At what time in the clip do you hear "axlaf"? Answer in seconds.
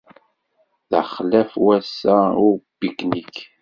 1.01-1.51